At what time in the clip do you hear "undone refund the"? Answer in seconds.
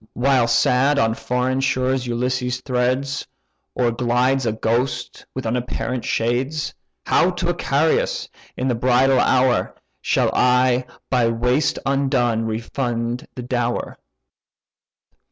11.85-13.43